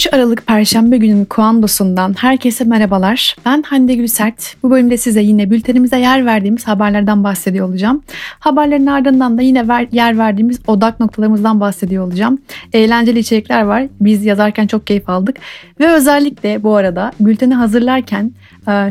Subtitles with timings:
[0.00, 3.36] 13 Aralık Perşembe günün Kuandos'undan herkese merhabalar.
[3.46, 4.56] Ben Hande Gülsert.
[4.62, 8.02] Bu bölümde size yine bültenimize yer verdiğimiz haberlerden bahsediyor olacağım.
[8.38, 12.38] Haberlerin ardından da yine ver, yer verdiğimiz odak noktalarımızdan bahsediyor olacağım.
[12.72, 13.86] Eğlenceli içerikler var.
[14.00, 15.36] Biz yazarken çok keyif aldık.
[15.80, 18.32] Ve özellikle bu arada bülteni hazırlarken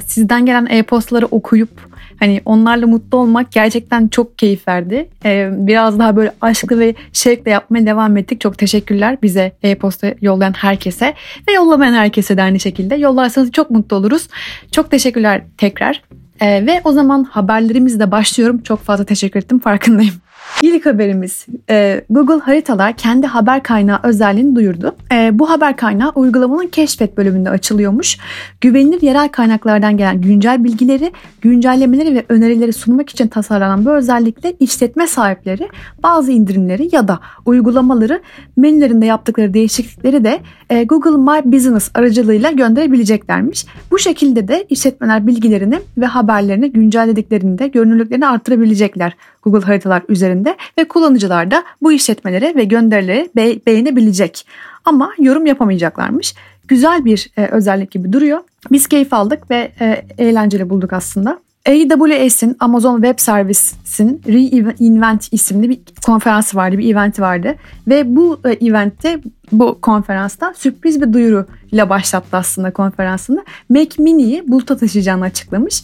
[0.05, 1.89] sizden gelen e-postaları okuyup
[2.19, 5.09] Hani onlarla mutlu olmak gerçekten çok keyif verdi.
[5.25, 8.41] Ee, biraz daha böyle aşklı ve şevkle yapmaya devam ettik.
[8.41, 11.13] Çok teşekkürler bize e-posta yollayan herkese
[11.47, 12.95] ve yollamayan herkese de aynı şekilde.
[12.95, 14.27] Yollarsanız çok mutlu oluruz.
[14.71, 16.01] Çok teşekkürler tekrar.
[16.41, 18.61] Ee, ve o zaman haberlerimizle başlıyorum.
[18.63, 20.13] Çok fazla teşekkür ettim farkındayım.
[20.61, 24.95] İlk haberimiz e, Google Haritalar kendi haber kaynağı özelliğini duyurdu.
[25.11, 28.17] E, bu haber kaynağı uygulamanın keşfet bölümünde açılıyormuş.
[28.61, 31.11] Güvenilir yerel kaynaklardan gelen güncel bilgileri,
[31.41, 35.69] güncellemeleri ve önerileri sunmak için tasarlanan bu özellikle işletme sahipleri
[36.03, 38.21] bazı indirimleri ya da uygulamaları
[38.57, 43.65] menülerinde yaptıkları değişiklikleri de e, Google My Business aracılığıyla gönderebileceklermiş.
[43.91, 49.13] Bu şekilde de işletmeler bilgilerini ve haberlerini güncellediklerinde görünürlüklerini artırabilecekler.
[49.43, 54.45] Google Haritalar üzerinde ve kullanıcılar da bu işletmelere ve gönderileri be- beğenebilecek.
[54.85, 56.35] Ama yorum yapamayacaklarmış.
[56.67, 58.39] Güzel bir e, özellik gibi duruyor.
[58.71, 61.39] Biz keyif aldık ve e, eğlenceli bulduk aslında.
[61.67, 67.55] AWS'in Amazon Web Services'in Reinvent isimli bir konferansı vardı, bir eventi vardı.
[67.87, 69.19] Ve bu e, eventte,
[69.51, 73.43] bu konferansta sürpriz bir duyuruyla başlattı aslında konferansını.
[73.69, 75.83] Mac Mini'yi buluta taşıyacağını açıklamış.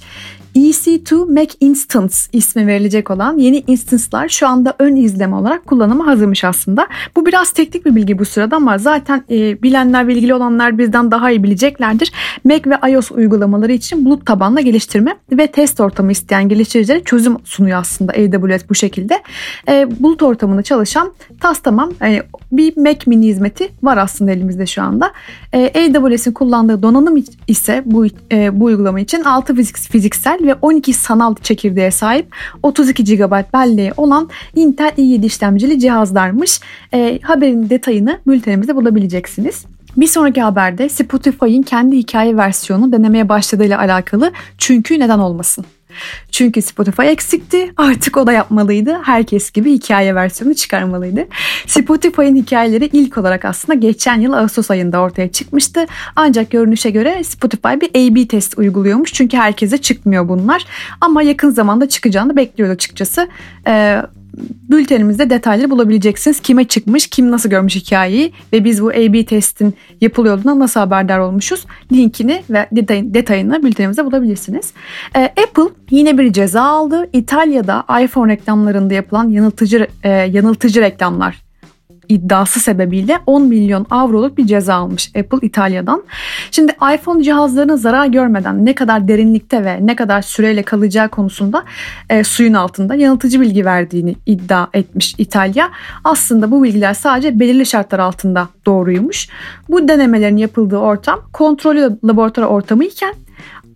[0.56, 6.44] EC2 Mac Instance ismi verilecek olan yeni instance'lar şu anda ön izleme olarak kullanıma hazırmış
[6.44, 6.88] aslında.
[7.16, 11.12] Bu biraz teknik bir bilgi bu sırada ama zaten e, bilenler ve ilgili olanlar bizden
[11.12, 12.12] daha iyi bileceklerdir.
[12.44, 17.80] Mac ve iOS uygulamaları için bulut tabanlı geliştirme ve test ortamı isteyen geliştiricilere çözüm sunuyor
[17.80, 19.24] aslında AWS bu şekilde.
[19.68, 22.22] E, bulut ortamında çalışan tas tamam yani
[22.52, 25.14] bir Mac mini hizmeti var aslında elimizde şu anda.
[25.54, 31.36] E, AWS'in kullandığı donanım ise bu, e, bu uygulama için 6 fiziksel ve 12 sanal
[31.36, 36.60] çekirdeğe sahip 32 GB belleği olan Intel i7 işlemcili cihazlarmış.
[36.94, 39.66] E, haberin detayını bültenimizde bulabileceksiniz.
[39.98, 45.66] Bir sonraki haberde Spotify'ın kendi hikaye versiyonu denemeye başladığıyla alakalı çünkü neden olmasın.
[46.32, 47.72] Çünkü Spotify eksikti.
[47.78, 48.98] Artık o da yapmalıydı.
[49.04, 51.28] Herkes gibi hikaye versiyonu çıkarmalıydı.
[51.68, 55.86] Spotify'ın hikayeleri ilk olarak aslında geçen yıl Ağustos ayında ortaya çıkmıştı.
[56.16, 59.14] Ancak görünüşe göre Spotify bir A-B test uyguluyormuş.
[59.14, 60.66] Çünkü herkese çıkmıyor bunlar.
[61.02, 63.28] Ama yakın zamanda çıkacağını bekliyordu açıkçası.
[63.68, 64.02] Ee,
[64.70, 66.40] bültenimizde detayları bulabileceksiniz.
[66.40, 71.66] Kime çıkmış, kim nasıl görmüş hikayeyi ve biz bu A-B testin yapılıyor nasıl haberdar olmuşuz.
[71.92, 72.68] Linkini ve
[73.14, 74.74] detayını bültenimizde bulabilirsiniz.
[75.16, 77.10] Ee, Apple yine bir ceza aldı.
[77.14, 81.45] İtalya'da iPhone reklamlarında yapılan yanıltıcı e, yanıltıcı reklamlar
[82.10, 86.04] iddiası sebebiyle 10 milyon avroluk bir ceza almış Apple İtalya'dan.
[86.52, 91.64] Şimdi iPhone cihazlarının zarar görmeden ne kadar derinlikte ve ne kadar süreyle kalacağı konusunda
[92.10, 95.70] e, suyun altında yanıltıcı bilgi verdiğini iddia etmiş İtalya.
[96.04, 99.30] Aslında bu bilgiler sadece belirli şartlar altında doğruymuş.
[99.70, 103.14] Bu denemelerin yapıldığı ortam kontrollü laboratuvar ortamı iken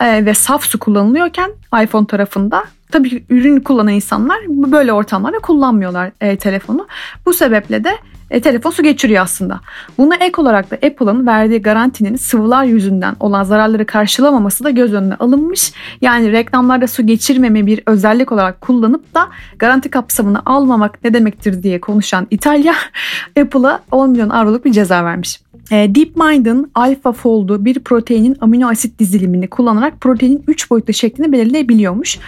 [0.01, 1.51] e, ve saf su kullanılıyorken
[1.83, 6.87] iPhone tarafında tabii ürün kullanan insanlar böyle ortamlarda kullanmıyorlar e, telefonu.
[7.25, 7.97] Bu sebeple de
[8.31, 9.59] e, telefon su geçiriyor aslında.
[9.97, 15.15] Buna ek olarak da Apple'ın verdiği garantinin sıvılar yüzünden olan zararları karşılamaması da göz önüne
[15.15, 15.73] alınmış.
[16.01, 19.27] Yani reklamlarda su geçirmeme bir özellik olarak kullanıp da
[19.59, 22.73] garanti kapsamını almamak ne demektir diye konuşan İtalya
[23.41, 25.39] Apple'a 10 milyon avroluk bir ceza vermiş.
[25.71, 32.19] E, DeepMind'ın AlphaFold'u bir proteinin amino asit dizilimini kullanarak proteinin 3 boyutlu şeklini belirleyebiliyormuş.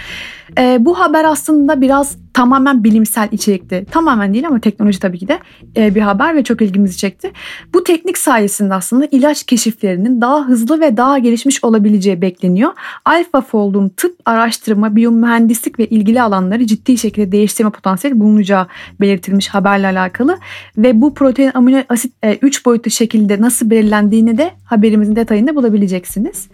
[0.57, 3.85] E, bu haber aslında biraz tamamen bilimsel içerikli.
[3.91, 5.39] Tamamen değil ama teknoloji tabii ki de
[5.77, 7.31] e, bir haber ve çok ilgimizi çekti.
[7.73, 12.71] Bu teknik sayesinde aslında ilaç keşiflerinin daha hızlı ve daha gelişmiş olabileceği bekleniyor.
[13.05, 18.67] AlphaFold'un tıp, araştırma, biyomühendislik ve ilgili alanları ciddi şekilde değiştirme potansiyeli bulunacağı
[19.01, 20.39] belirtilmiş haberle alakalı.
[20.77, 26.47] Ve bu protein amino asit 3 e, boyutlu şekilde nasıl belirlendiğini de haberimizin detayında bulabileceksiniz.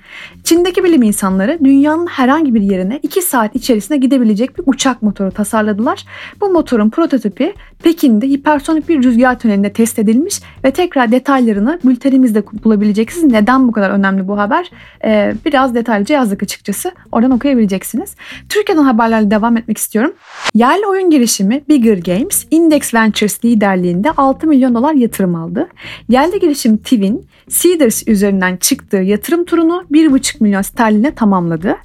[0.44, 6.06] Çin'deki bilim insanları dünyanın herhangi bir yerine 2 saat içerisinde gidebilecek bir uçak motoru tasarladılar.
[6.42, 7.54] Bu motorun prototipi
[7.84, 13.32] Pekin'de hipersonik bir rüzgar tünelinde test edilmiş ve tekrar detaylarını bültenimizde bulabileceksiniz.
[13.32, 14.72] Neden bu kadar önemli bu haber?
[15.04, 16.92] Ee, biraz detaylıca yazdık açıkçası.
[17.12, 18.16] Oradan okuyabileceksiniz.
[18.50, 20.14] Türkiye'den haberlerle devam etmek istiyorum.
[20.54, 25.68] Yerli oyun girişimi Bigger Games, Index Ventures liderliğinde 6 milyon dolar yatırım aldı.
[26.10, 31.76] Yerli girişim Twin, Seeders üzerinden çıktığı yatırım turunu 1,5 milyon sterline tamamladı.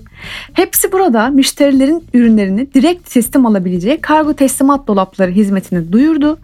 [0.53, 6.39] Hepsi burada müşterilerin ürünlerini direkt teslim alabileceği kargo teslimat dolapları hizmetini duyurdu.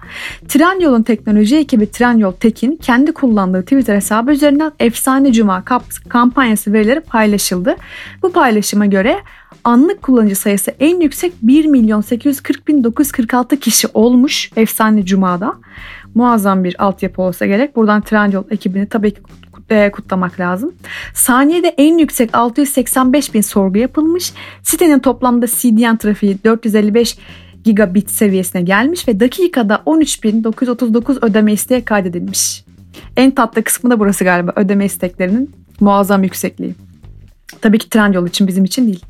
[0.48, 5.64] Trendyol'un teknoloji ekibi Trendyol Tekin kendi kullandığı Twitter hesabı üzerinden Efsane Cuma
[6.08, 7.76] kampanyası verileri paylaşıldı.
[8.22, 9.18] Bu paylaşıma göre
[9.64, 15.54] anlık kullanıcı sayısı en yüksek 1 milyon 840 bin 946 kişi olmuş Efsane Cuma'da.
[16.14, 17.76] Muazzam bir altyapı olsa gerek.
[17.76, 19.20] Buradan Trendyol ekibini tabii ki
[19.70, 20.74] e, kutlamak lazım.
[21.14, 24.32] Saniyede en yüksek 685 bin sorgu yapılmış.
[24.62, 27.18] Sitenin toplamda CDN trafiği 455
[27.64, 32.64] gigabit seviyesine gelmiş ve dakikada 13.939 ödeme isteği kaydedilmiş.
[33.16, 35.50] En tatlı kısmı da burası galiba ödeme isteklerinin
[35.80, 36.74] muazzam yüksekliği.
[37.60, 39.04] Tabii ki Trendyol için bizim için değil.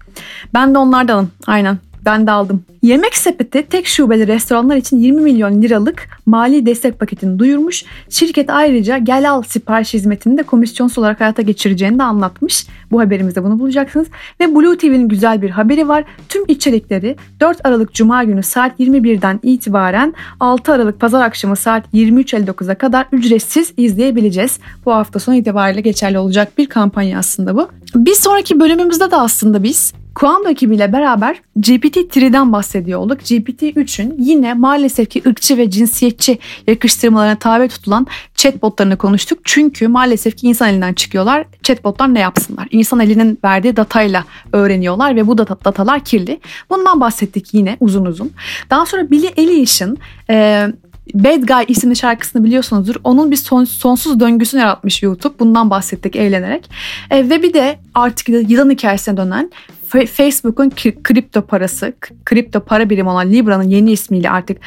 [0.55, 1.79] Ben de onlardanım aynen.
[2.09, 2.65] Ben de aldım.
[2.83, 7.85] Yemek sepeti tek şubeli restoranlar için 20 milyon liralık mali destek paketini duyurmuş.
[8.11, 12.67] Şirket ayrıca gel al sipariş hizmetini de komisyonsuz olarak hayata geçireceğini de anlatmış.
[12.91, 14.07] Bu haberimizde bunu bulacaksınız.
[14.41, 16.05] Ve Blue TV'nin güzel bir haberi var.
[16.29, 22.75] Tüm içerikleri 4 Aralık Cuma günü saat 21'den itibaren 6 Aralık Pazar akşamı saat 23.59'a
[22.75, 24.61] kadar ücretsiz izleyebileceğiz.
[24.87, 27.69] Bu hafta sonu itibariyle geçerli olacak bir kampanya aslında bu.
[27.95, 33.21] Bir sonraki bölümümüzde de aslında biz Kuando ekibiyle beraber GPT-3'den bahsediyor olduk.
[33.21, 39.39] GPT-3'ün yine maalesef ki ırkçı ve cinsiyetçi yakıştırmalarına tabi tutulan chatbotlarını konuştuk.
[39.45, 41.47] Çünkü maalesef ki insan elinden çıkıyorlar.
[41.63, 42.69] Chatbotlar ne yapsınlar?
[42.71, 46.41] İnsan elinin verdiği datayla öğreniyorlar ve bu data, datalar kirli.
[46.71, 48.31] Bundan bahsettik yine uzun uzun.
[48.71, 49.99] Daha sonra Billie Eilish'in
[50.31, 50.67] e,
[51.15, 52.97] Bad Guy isimli şarkısını biliyorsunuzdur.
[53.05, 55.35] Onun bir son, sonsuz döngüsünü yaratmış YouTube.
[55.39, 56.71] Bundan bahsettik eğlenerek.
[57.11, 59.51] E, ve bir de artık yılan hikayesine dönen
[59.89, 60.71] Facebook'un
[61.03, 61.93] kripto parası,
[62.25, 64.59] kripto para birimi olan Libra'nın yeni ismiyle artık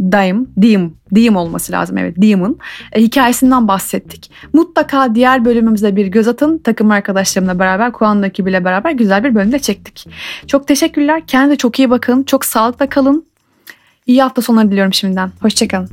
[0.00, 2.58] Dime, Dim, Dim olması lazım evet Dim'in
[2.92, 4.30] e, hikayesinden bahsettik.
[4.52, 6.58] Mutlaka diğer bölümümüzde bir göz atın.
[6.58, 10.06] Takım arkadaşlarımla beraber, Kuan'la ekibiyle beraber güzel bir bölümde çektik.
[10.46, 11.22] Çok teşekkürler.
[11.26, 12.22] Kendinize çok iyi bakın.
[12.22, 13.24] Çok sağlıkla kalın.
[14.06, 15.30] İyi hafta sonları diliyorum şimdiden.
[15.40, 15.88] Hoşçakalın.